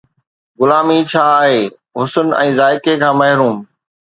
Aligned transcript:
غلامي 0.61 0.99
ڇا 1.11 1.25
آهي؟ 1.43 1.59
حسن 1.99 2.27
۽ 2.41 2.49
ذائقي 2.61 2.93
کان 3.05 3.13
محروم 3.23 3.57